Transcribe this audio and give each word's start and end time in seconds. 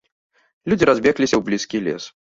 Людзі 0.73 0.89
разбегліся 0.91 1.35
ў 1.37 1.41
блізкі 1.51 1.77
лес. 1.89 2.03